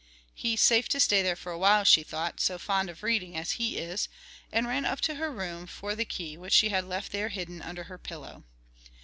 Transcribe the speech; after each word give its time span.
"He's 0.33 0.61
safe 0.61 0.89
to 0.89 0.99
stay 0.99 1.21
there 1.21 1.35
for 1.35 1.51
awhile," 1.51 1.83
she 1.83 2.01
thought, 2.01 2.39
"so 2.39 2.57
fond 2.57 2.89
of 2.89 3.03
reading 3.03 3.37
as 3.37 3.51
he 3.63 3.77
is," 3.77 4.09
and 4.51 4.67
ran 4.67 4.83
up 4.83 4.99
to 5.01 5.13
her 5.13 5.29
room 5.31 5.67
for 5.67 5.93
the 5.93 6.05
key, 6.05 6.37
which 6.37 6.53
she 6.53 6.69
had 6.69 6.85
left 6.85 7.11
there 7.11 7.29
hidden 7.29 7.61
under 7.61 7.83
her 7.83 7.99
pillow. 7.99 8.43